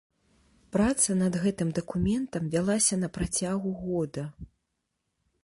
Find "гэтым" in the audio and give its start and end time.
1.43-1.69